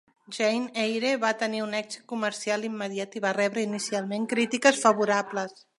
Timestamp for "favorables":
4.89-5.61